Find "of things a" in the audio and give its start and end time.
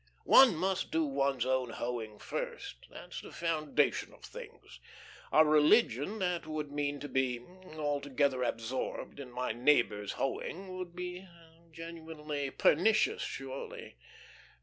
4.15-5.45